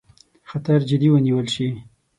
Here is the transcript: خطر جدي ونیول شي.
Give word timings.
خطر 0.49 0.79
جدي 0.89 1.07
ونیول 1.11 1.47
شي. 1.55 1.67